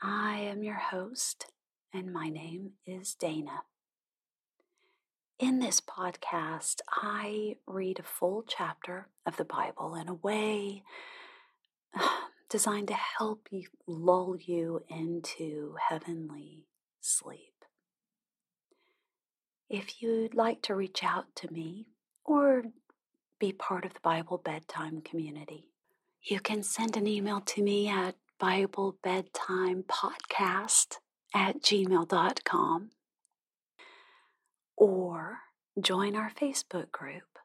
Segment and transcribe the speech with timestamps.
[0.00, 1.46] I am your host,
[1.92, 3.64] and my name is Dana.
[5.40, 10.84] In this podcast, I read a full chapter of the Bible in a way
[12.48, 16.68] designed to help you lull you into heavenly
[17.00, 17.59] sleep.
[19.70, 21.86] If you'd like to reach out to me
[22.24, 22.64] or
[23.38, 25.68] be part of the Bible bedtime community,
[26.24, 30.96] you can send an email to me at BibleBedtimePodcast
[31.32, 32.90] at gmail.com
[34.76, 35.38] or
[35.80, 37.38] join our Facebook group,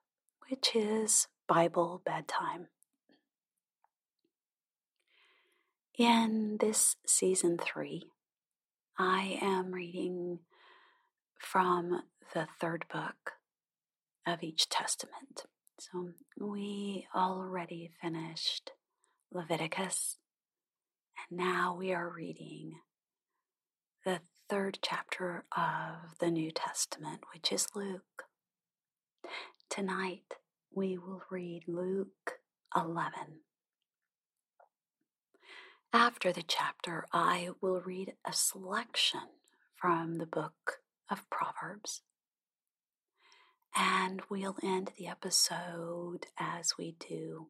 [0.50, 2.70] which is Bible Bedtime.
[6.00, 8.10] In this season three,
[8.98, 10.40] I am reading
[11.40, 12.02] from
[12.34, 13.34] the third book
[14.26, 15.46] of each testament.
[15.80, 18.72] So we already finished
[19.32, 20.18] Leviticus,
[21.30, 22.74] and now we are reading
[24.06, 24.20] the
[24.50, 28.24] third chapter of the New Testament, which is Luke.
[29.70, 30.36] Tonight
[30.74, 32.40] we will read Luke
[32.76, 33.12] 11.
[35.92, 39.22] After the chapter, I will read a selection
[39.76, 42.02] from the book of Proverbs.
[43.76, 47.48] And we'll end the episode as we do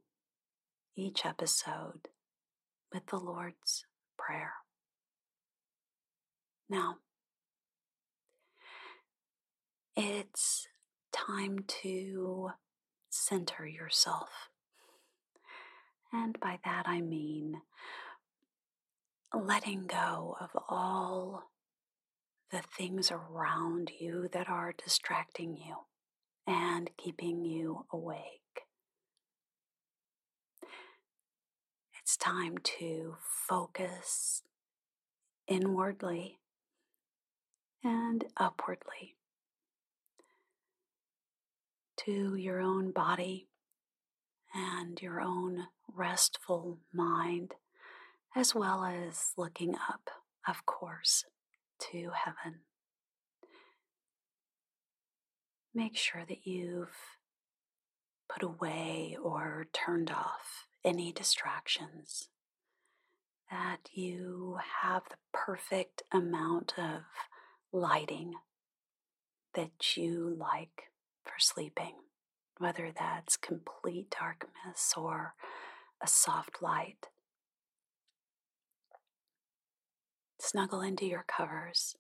[0.96, 2.08] each episode
[2.94, 3.86] with the Lord's
[4.18, 4.54] Prayer.
[6.70, 6.96] Now,
[9.96, 10.68] it's
[11.14, 12.50] time to
[13.10, 14.30] center yourself.
[16.12, 17.62] And by that I mean
[19.34, 21.44] letting go of all
[22.52, 25.76] the things around you that are distracting you
[26.48, 28.64] and keeping you awake.
[32.00, 34.44] It's time to focus
[35.48, 36.38] inwardly
[37.84, 39.16] and upwardly
[41.98, 43.48] to your own body
[44.54, 47.56] and your own restful mind,
[48.36, 50.10] as well as looking up,
[50.48, 51.26] of course,
[51.92, 52.60] to heaven.
[55.74, 56.96] Make sure that you've
[58.30, 62.30] put away or turned off any distractions,
[63.52, 67.02] that you have the perfect amount of
[67.72, 68.36] lighting
[69.54, 70.92] that you like
[71.24, 71.96] for sleeping,
[72.58, 75.34] whether that's complete darkness or
[76.02, 77.08] a soft light.
[80.46, 81.96] Snuggle into your covers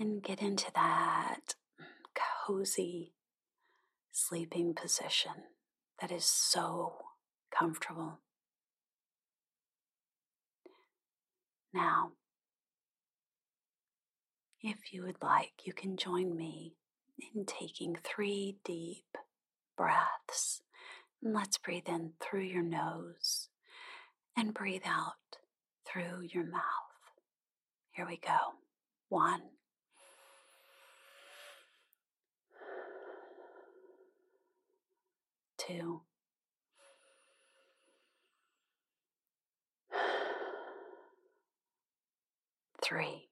[0.00, 1.54] and get into that
[2.46, 3.12] cozy
[4.10, 5.32] sleeping position
[6.00, 6.94] that is so
[7.56, 8.20] comfortable.
[11.74, 12.12] Now,
[14.62, 16.74] if you would like, you can join me
[17.34, 19.04] in taking three deep
[19.76, 20.62] breaths.
[21.22, 23.48] let's breathe in through your nose
[24.36, 25.38] and breathe out
[25.94, 26.62] through your mouth.
[27.92, 28.36] Here we go.
[29.08, 29.42] One.
[35.56, 36.00] Two.
[42.82, 43.28] Three.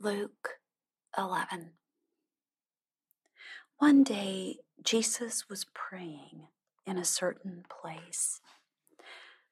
[0.00, 0.48] Luke
[1.16, 1.70] 11.
[3.78, 6.48] One day, Jesus was praying
[6.84, 8.40] in a certain place.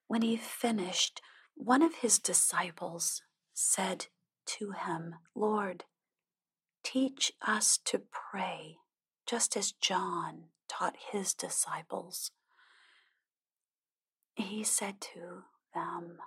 [0.08, 1.20] When he finished,
[1.55, 3.23] one of his disciples
[3.55, 4.06] said
[4.46, 5.84] to him, Lord,
[6.82, 8.78] teach us to pray,
[9.26, 12.32] just as John taught his disciples.
[14.34, 16.19] He said to them,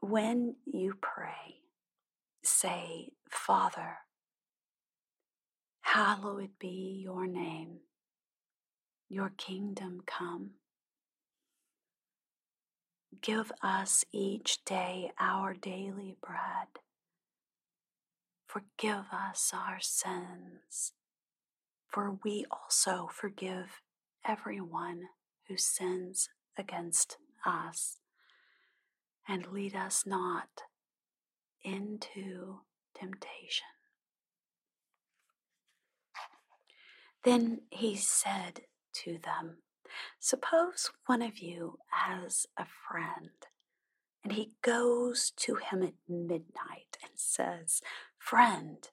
[0.00, 1.60] When you pray,
[2.42, 3.98] say, Father,
[5.90, 7.78] Hallowed be your name,
[9.08, 10.50] your kingdom come.
[13.22, 16.80] Give us each day our daily bread.
[18.46, 20.92] Forgive us our sins,
[21.88, 23.80] for we also forgive
[24.26, 25.04] everyone
[25.46, 26.28] who sins
[26.58, 27.16] against
[27.46, 27.98] us.
[29.28, 30.48] And lead us not
[31.62, 32.58] into
[32.92, 33.75] temptation
[37.26, 38.60] Then he said
[39.02, 39.56] to them.
[40.20, 43.30] Suppose one of you has a friend
[44.22, 47.82] and he goes to him at midnight and says,
[48.16, 48.88] Friend,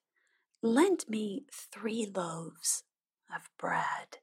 [0.64, 2.86] lend me three loaves
[3.32, 4.18] of bread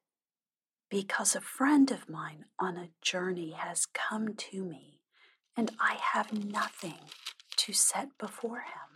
[0.88, 5.02] because a friend of mine on a journey has come to me
[5.56, 6.98] and I have nothing
[7.58, 8.90] to set before him.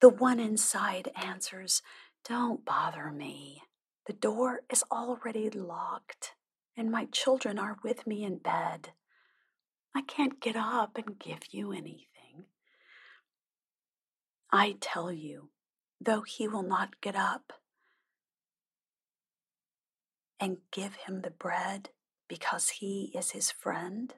[0.00, 1.82] The one inside answers,
[2.28, 3.62] Don't bother me.
[4.06, 6.34] The door is already locked,
[6.76, 8.90] and my children are with me in bed.
[9.94, 12.46] I can't get up and give you anything.
[14.52, 15.50] I tell you,
[16.00, 17.52] though he will not get up
[20.38, 21.90] and give him the bread
[22.28, 24.14] because he is his friend,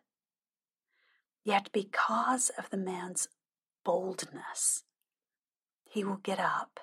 [1.44, 3.28] yet because of the man's
[3.84, 4.84] boldness,
[5.88, 6.80] he will get up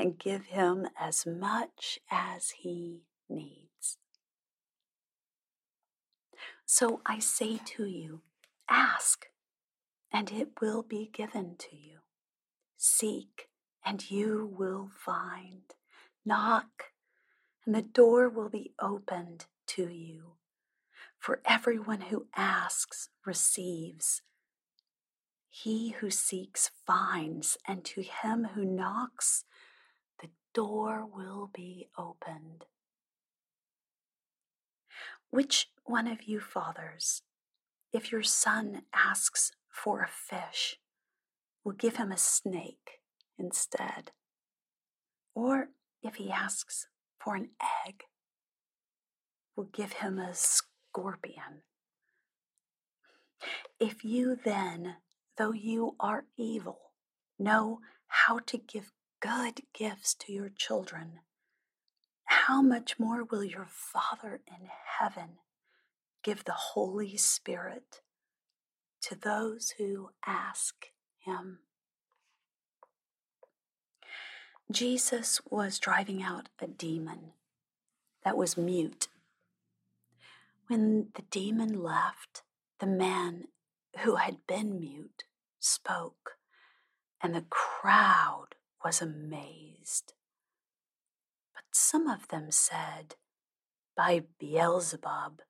[0.00, 3.98] and give him as much as he needs.
[6.64, 8.22] So I say to you,
[8.68, 9.26] ask,
[10.10, 11.98] and it will be given to you.
[12.78, 13.48] Seek,
[13.84, 15.62] and you will find.
[16.24, 16.84] Knock,
[17.66, 20.36] and the door will be opened to you.
[21.18, 24.22] For everyone who asks receives,
[25.50, 29.44] he who seeks finds, and to him who knocks,
[30.54, 32.64] door will be opened.
[35.30, 37.22] Which one of you fathers,
[37.92, 40.78] if your son asks for a fish,
[41.64, 43.00] will give him a snake
[43.38, 44.10] instead?
[45.34, 45.68] Or
[46.02, 46.88] if he asks
[47.18, 47.50] for an
[47.86, 48.04] egg,
[49.56, 51.62] will give him a scorpion?
[53.78, 54.96] If you then
[55.40, 56.92] though you are evil,
[57.38, 61.20] know how to give good gifts to your children,
[62.24, 64.68] how much more will your Father in
[64.98, 65.38] heaven
[66.22, 68.00] give the Holy Spirit
[69.02, 70.86] to those who ask
[71.18, 71.58] Him?
[74.70, 77.32] Jesus was driving out a demon
[78.24, 79.08] that was mute.
[80.68, 82.42] When the demon left,
[82.78, 83.48] the man
[83.98, 85.24] who had been mute
[85.58, 86.36] spoke,
[87.20, 88.49] and the crowd
[88.84, 90.14] was amazed.
[91.54, 93.16] But some of them said,
[93.96, 95.42] By Beelzebub,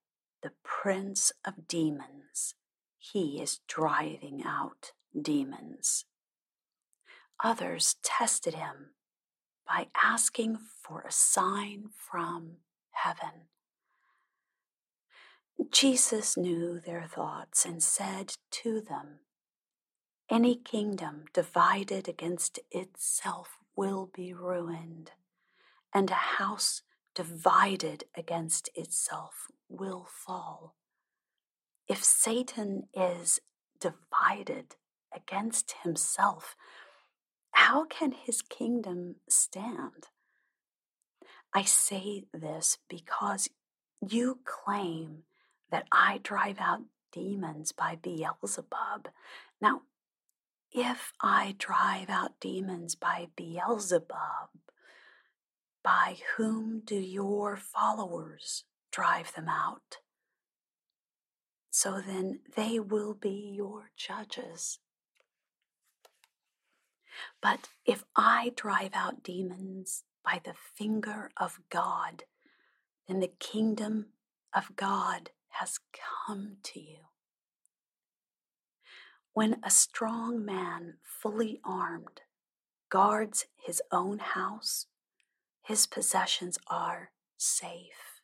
[0.43, 2.55] the prince of demons,
[2.99, 6.05] he is driving out demons.
[7.43, 8.91] Others tested him
[9.67, 12.57] by asking for a sign from
[12.91, 13.47] heaven.
[15.71, 19.21] Jesus knew their thoughts and said to them,
[20.31, 25.11] any kingdom divided against itself will be ruined,
[25.93, 26.83] and a house
[27.15, 30.77] divided against itself will fall.
[31.89, 33.41] If Satan is
[33.81, 34.77] divided
[35.13, 36.55] against himself,
[37.53, 40.09] how can his kingdom stand?
[41.53, 43.49] I say this because
[44.01, 45.25] you claim
[45.73, 46.83] that I drive out
[47.13, 49.09] demons by Beelzebub.
[49.61, 49.83] Now,
[50.73, 54.51] if I drive out demons by Beelzebub,
[55.83, 59.99] by whom do your followers drive them out?
[61.71, 64.79] So then they will be your judges.
[67.43, 72.25] But if I drive out demons by the finger of God,
[73.09, 74.07] then the kingdom
[74.55, 75.79] of God has
[76.27, 76.99] come to you.
[79.33, 82.23] When a strong man, fully armed,
[82.91, 84.87] guards his own house,
[85.63, 88.23] his possessions are safe.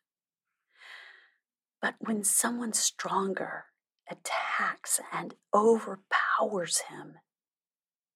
[1.81, 3.65] But when someone stronger
[4.09, 7.19] attacks and overpowers him,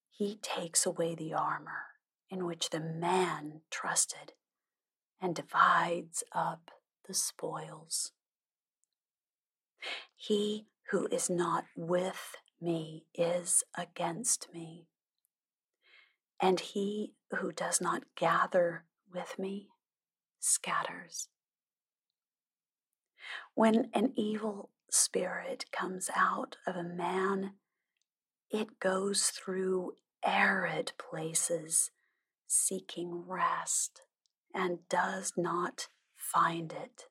[0.10, 1.86] he takes away the armor
[2.30, 4.34] in which the man trusted
[5.22, 6.72] and divides up
[7.08, 8.12] the spoils.
[10.16, 14.88] He who is not with me is against me.
[16.42, 19.70] And he who does not gather with me
[20.40, 21.28] scatters.
[23.54, 27.54] When an evil spirit comes out of a man,
[28.50, 29.94] it goes through
[30.26, 31.92] arid places
[32.48, 34.02] seeking rest
[34.54, 35.88] and does not
[36.18, 37.06] find it.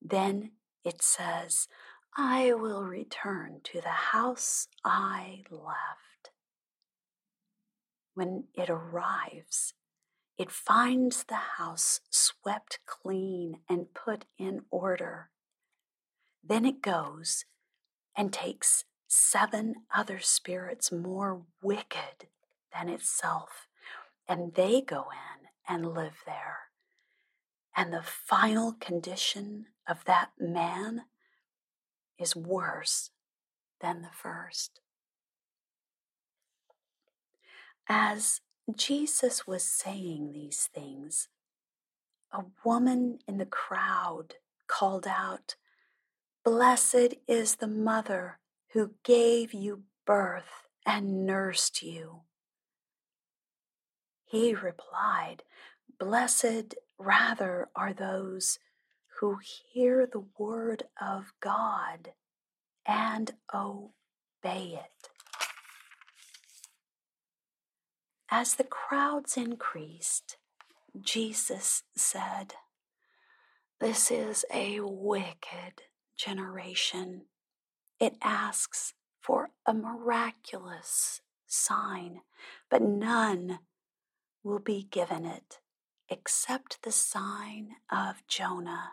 [0.00, 0.52] Then
[0.84, 1.66] it says,
[2.20, 6.32] I will return to the house I left.
[8.14, 9.74] When it arrives,
[10.36, 15.30] it finds the house swept clean and put in order.
[16.42, 17.44] Then it goes
[18.16, 22.26] and takes seven other spirits more wicked
[22.74, 23.68] than itself,
[24.28, 26.62] and they go in and live there.
[27.76, 31.02] And the final condition of that man
[32.18, 33.10] is worse
[33.80, 34.80] than the first.
[37.88, 38.40] As
[38.74, 41.28] Jesus was saying these things,
[42.32, 44.34] a woman in the crowd
[44.66, 45.56] called out,
[46.44, 48.38] Blessed is the mother
[48.72, 52.20] who gave you birth and nursed you.
[54.24, 55.42] He replied,
[55.98, 58.58] Blessed rather are those
[59.20, 62.12] who hear the word of God
[62.86, 65.08] and obey it.
[68.30, 70.36] As the crowds increased,
[71.00, 72.54] Jesus said,
[73.80, 75.82] This is a wicked
[76.16, 77.22] generation.
[77.98, 82.20] It asks for a miraculous sign,
[82.70, 83.60] but none
[84.44, 85.58] will be given it
[86.08, 88.92] except the sign of Jonah.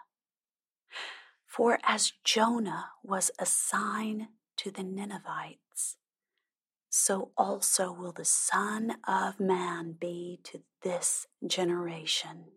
[1.55, 5.95] For as Jonah was a sign to the Ninevites,
[6.89, 12.47] so also will the Son of Man be to this generation.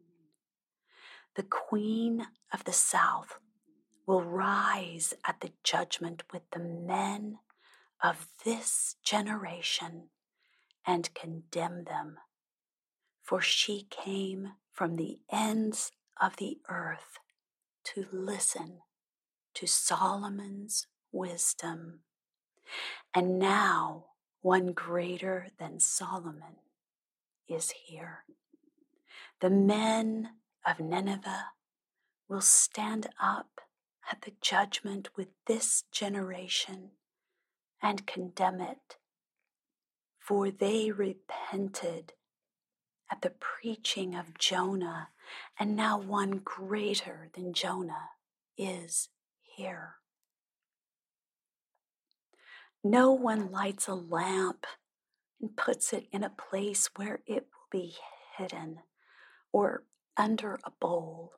[1.36, 3.38] The Queen of the South
[4.04, 7.38] will rise at the judgment with the men
[8.02, 10.08] of this generation
[10.84, 12.16] and condemn them.
[13.22, 17.20] For she came from the ends of the earth
[17.84, 18.80] to listen
[19.58, 21.98] to Solomon's wisdom.
[23.12, 24.04] And now
[24.40, 26.58] one greater than Solomon
[27.48, 28.22] is here.
[29.40, 30.30] The men
[30.64, 31.46] of Nineveh
[32.28, 33.60] will stand up
[34.08, 36.90] at the judgment with this generation
[37.82, 38.96] and condemn it,
[40.20, 42.12] for they repented
[43.10, 45.08] at the preaching of Jonah,
[45.58, 48.10] and now one greater than Jonah
[48.56, 49.08] is
[49.58, 49.96] here.
[52.84, 54.64] No one lights a lamp
[55.40, 57.96] and puts it in a place where it will be
[58.36, 58.78] hidden
[59.52, 59.82] or
[60.16, 61.32] under a bowl.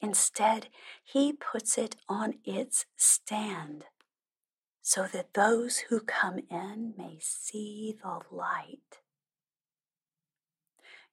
[0.00, 0.68] Instead,
[1.04, 3.84] he puts it on its stand
[4.82, 9.02] so that those who come in may see the light.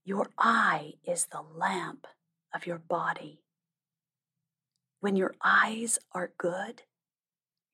[0.04, 2.08] Your eye is the lamp
[2.54, 3.45] of your body.
[5.06, 6.82] When your eyes are good,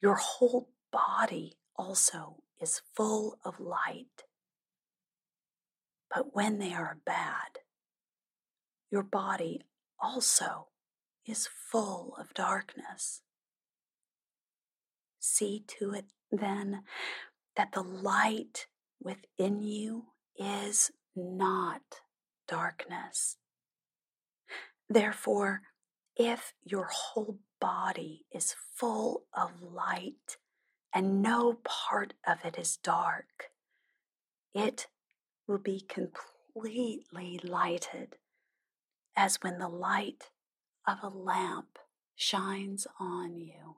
[0.01, 4.25] your whole body also is full of light.
[6.13, 7.59] But when they are bad,
[8.91, 9.61] your body
[9.97, 10.67] also
[11.25, 13.21] is full of darkness.
[15.21, 16.83] See to it then
[17.55, 18.67] that the light
[19.01, 22.01] within you is not
[22.45, 23.37] darkness.
[24.89, 25.61] Therefore,
[26.15, 30.37] if your whole body is full of light
[30.93, 33.51] and no part of it is dark,
[34.53, 34.87] it
[35.47, 38.15] will be completely lighted
[39.15, 40.29] as when the light
[40.87, 41.79] of a lamp
[42.15, 43.77] shines on you.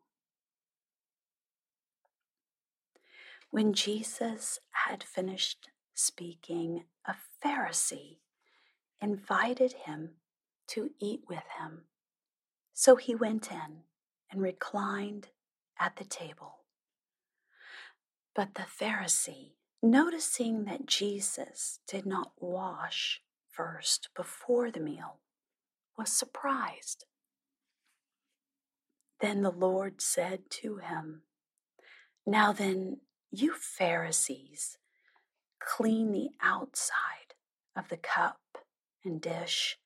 [3.51, 8.17] When Jesus had finished speaking, a Pharisee
[8.99, 10.15] invited him
[10.69, 11.83] to eat with him.
[12.73, 13.83] So he went in
[14.31, 15.27] and reclined
[15.79, 16.59] at the table.
[18.35, 25.19] But the Pharisee, noticing that Jesus did not wash first before the meal,
[25.97, 27.05] was surprised.
[29.21, 31.21] Then the Lord said to him,
[32.25, 33.01] Now then,
[33.31, 34.77] you Pharisees,
[35.59, 37.35] clean the outside
[37.75, 38.39] of the cup
[39.05, 39.77] and dish,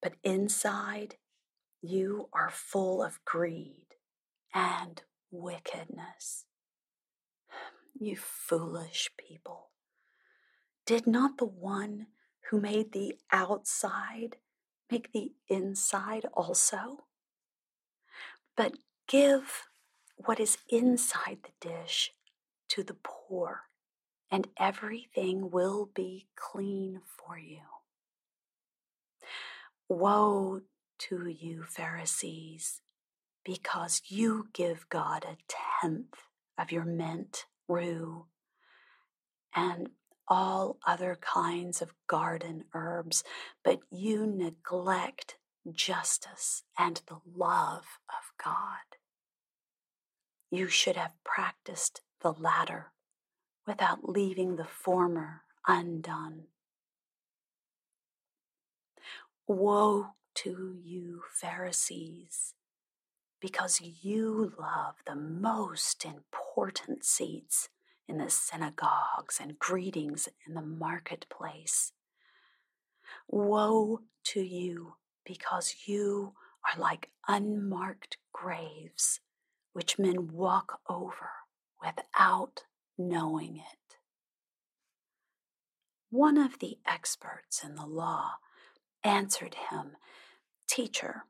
[0.00, 1.16] but inside
[1.82, 3.86] you are full of greed
[4.54, 6.46] and wickedness.
[7.98, 9.70] You foolish people.
[10.86, 12.06] Did not the one
[12.48, 14.36] who made the outside
[14.90, 17.04] make the inside also?
[18.56, 18.74] But
[19.08, 19.64] give
[20.16, 22.12] what is inside the dish
[22.68, 23.62] to the poor,
[24.30, 27.60] and everything will be clean for you.
[29.88, 30.62] Woe
[31.08, 32.80] to you, Pharisees,
[33.44, 35.36] because you give God a
[35.82, 36.14] tenth
[36.58, 38.26] of your mint, rue,
[39.54, 39.90] and
[40.28, 43.24] all other kinds of garden herbs,
[43.64, 45.36] but you neglect
[45.72, 48.98] justice and the love of God.
[50.50, 52.92] You should have practiced the latter
[53.66, 56.44] without leaving the former undone.
[59.48, 62.54] Woe to you, Pharisees,
[63.40, 67.68] because you love the most important seats
[68.08, 71.92] in the synagogues and greetings in the marketplace.
[73.28, 76.34] Woe to you, because you
[76.64, 79.20] are like unmarked graves,
[79.72, 81.30] which men walk over
[81.82, 82.64] without
[82.98, 83.96] knowing it.
[86.10, 88.32] One of the experts in the law
[89.02, 89.96] answered him,
[90.74, 91.24] Teacher,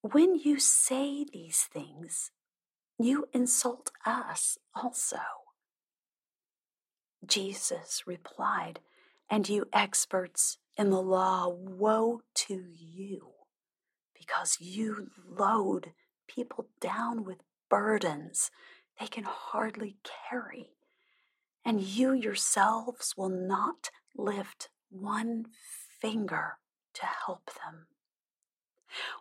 [0.00, 2.30] when you say these things,
[3.00, 5.18] you insult us also.
[7.26, 8.78] Jesus replied,
[9.28, 13.30] And you experts in the law, woe to you,
[14.16, 15.90] because you load
[16.28, 18.52] people down with burdens
[19.00, 19.96] they can hardly
[20.30, 20.70] carry,
[21.64, 25.46] and you yourselves will not lift one
[26.00, 26.58] finger
[26.92, 27.88] to help them.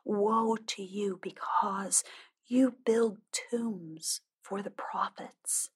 [0.06, 2.04] Woe to you because
[2.46, 5.70] you build tombs for the prophets,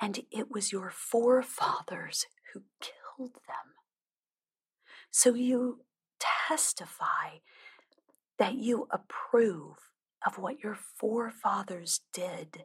[0.00, 3.74] and it was your forefathers who killed them.
[5.10, 5.84] So you
[6.48, 7.38] testify
[8.38, 9.76] that you approve
[10.26, 12.64] of what your forefathers did.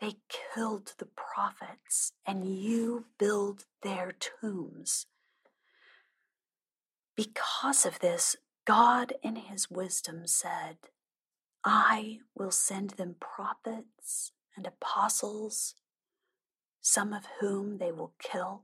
[0.00, 0.16] They
[0.54, 5.06] killed the prophets, and you build their tombs.
[7.16, 10.76] Because of this, God in his wisdom said,
[11.64, 15.74] I will send them prophets and apostles,
[16.80, 18.62] some of whom they will kill,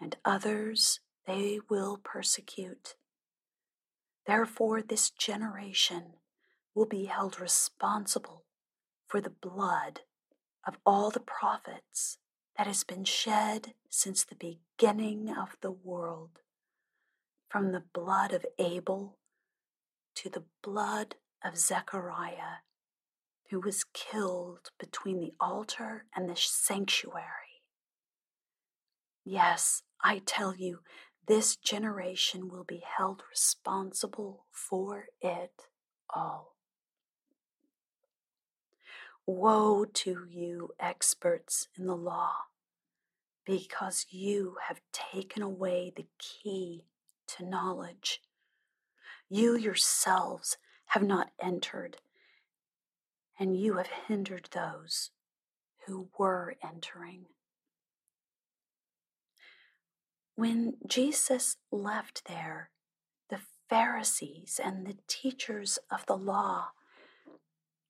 [0.00, 2.94] and others they will persecute.
[4.26, 6.14] Therefore, this generation
[6.74, 8.44] will be held responsible
[9.06, 10.00] for the blood
[10.66, 12.18] of all the prophets
[12.56, 16.40] that has been shed since the beginning of the world
[17.56, 19.16] from the blood of Abel
[20.14, 22.60] to the blood of Zechariah,
[23.48, 27.62] who was killed between the altar and the sanctuary.
[29.24, 30.80] Yes, I tell you,
[31.26, 35.62] this generation will be held responsible for it
[36.14, 36.56] all.
[39.24, 42.32] Woe to you, experts in the law,
[43.46, 46.84] because you have taken away the key
[47.26, 48.20] to knowledge.
[49.28, 51.98] You yourselves have not entered,
[53.38, 55.10] and you have hindered those
[55.86, 57.26] who were entering.
[60.34, 62.70] When Jesus left there,
[63.30, 66.68] the Pharisees and the teachers of the law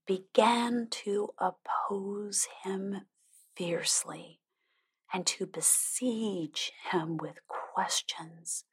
[0.07, 3.03] began to oppose him
[3.57, 4.39] fiercely
[5.13, 8.65] and to besiege him with questions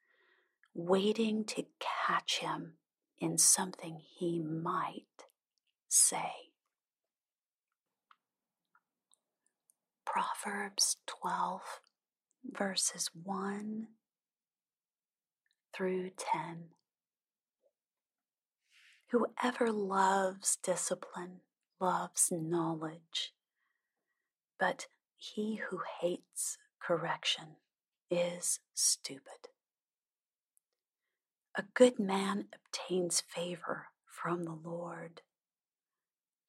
[0.73, 2.73] waiting to catch him
[3.19, 5.25] in something he might
[5.87, 6.31] say.
[10.05, 11.61] Proverbs 12,
[12.51, 13.87] verses 1
[15.73, 16.65] through 10.
[19.11, 21.41] Whoever loves discipline
[21.79, 23.33] loves knowledge,
[24.59, 27.57] but he who hates correction
[28.09, 29.52] is stupid.
[31.55, 35.21] A good man obtains favor from the Lord,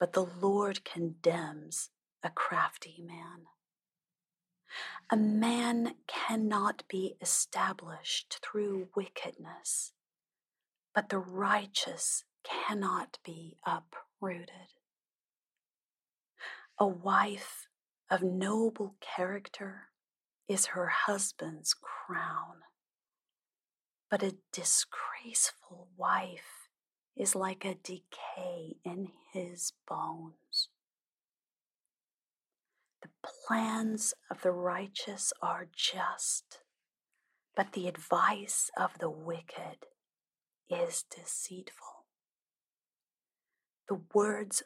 [0.00, 1.90] but the Lord condemns
[2.22, 3.46] a crafty man.
[5.10, 9.92] A man cannot be established through wickedness,
[10.94, 14.72] but the righteous cannot be uprooted.
[16.78, 17.68] A wife
[18.10, 19.88] of noble character
[20.48, 22.62] is her husband's crown
[24.14, 26.68] but a disgraceful wife
[27.16, 30.68] is like a decay in his bones.
[33.02, 36.60] The plans of the righteous are just,
[37.56, 39.78] but the advice of the wicked
[40.70, 42.06] is deceitful.
[43.88, 44.62] The words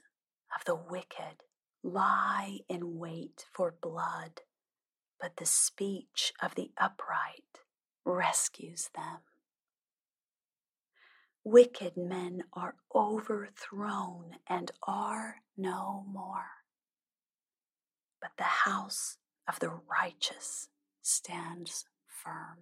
[0.54, 1.44] of the wicked
[1.82, 4.42] lie in wait for blood,
[5.18, 7.62] but the speech of the upright
[8.04, 9.20] rescues them.
[11.50, 16.44] Wicked men are overthrown and are no more.
[18.20, 19.16] But the house
[19.48, 20.68] of the righteous
[21.00, 22.58] stands firm.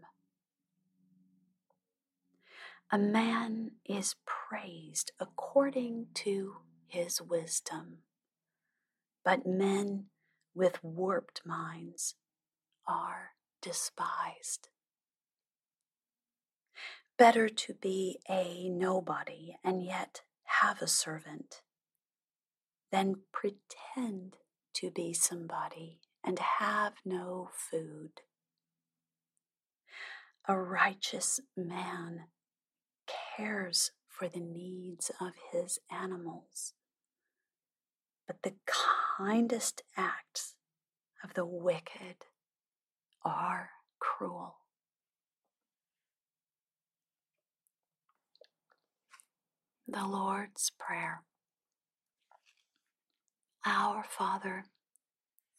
[2.92, 7.99] A man is praised according to his wisdom,
[9.25, 10.05] but men
[10.55, 12.14] with warped minds
[12.87, 14.68] are despised.
[17.18, 21.62] Better to be a nobody and yet have a servant
[22.92, 24.37] than pretend
[24.74, 28.20] to be somebody and have no food.
[30.46, 32.24] A righteous man
[33.07, 36.74] cares for the needs of his animals,
[38.26, 38.55] but the
[39.16, 40.55] kindest acts
[41.24, 42.26] of the wicked
[43.24, 44.57] are cruel.
[49.88, 51.22] The Lord's Prayer
[53.64, 54.64] Our Father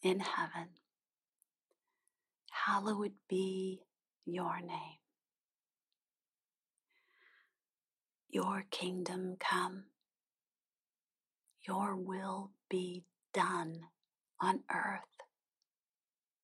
[0.02, 0.68] in heaven,
[2.50, 3.80] hallowed be
[4.26, 4.98] your name.
[8.28, 9.84] Your kingdom come,
[11.66, 13.80] your will be done
[14.42, 15.00] on earth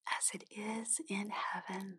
[0.08, 1.98] as it is in heaven.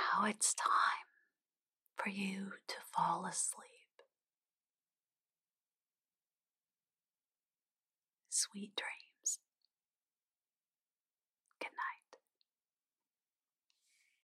[0.00, 0.66] Now it's time
[1.96, 3.66] for you to fall asleep.
[8.30, 8.99] Sweet dreams.